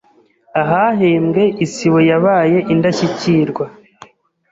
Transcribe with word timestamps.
ahahembwe 0.61 1.41
Isibo 1.65 1.99
yabaye 2.09 2.57
Indashyikirw 2.73 3.57